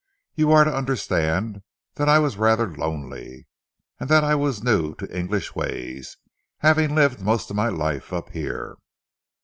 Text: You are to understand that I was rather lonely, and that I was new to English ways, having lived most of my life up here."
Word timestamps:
You 0.33 0.51
are 0.51 0.63
to 0.63 0.75
understand 0.75 1.61
that 1.93 2.09
I 2.09 2.17
was 2.17 2.35
rather 2.35 2.73
lonely, 2.75 3.45
and 3.99 4.09
that 4.09 4.23
I 4.23 4.33
was 4.33 4.63
new 4.63 4.95
to 4.95 5.15
English 5.15 5.53
ways, 5.53 6.17
having 6.61 6.95
lived 6.95 7.21
most 7.21 7.51
of 7.51 7.55
my 7.55 7.67
life 7.69 8.11
up 8.11 8.29
here." 8.29 8.77